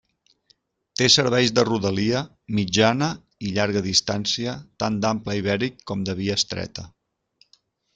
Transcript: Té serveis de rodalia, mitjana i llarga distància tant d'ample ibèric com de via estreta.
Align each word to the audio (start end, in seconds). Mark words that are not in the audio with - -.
Té 1.01 1.09
serveis 1.15 1.51
de 1.57 1.65
rodalia, 1.67 2.23
mitjana 2.61 3.11
i 3.49 3.53
llarga 3.59 3.85
distància 3.91 4.57
tant 4.85 5.01
d'ample 5.05 5.39
ibèric 5.45 5.81
com 5.93 6.05
de 6.11 6.21
via 6.23 6.43
estreta. 6.45 6.93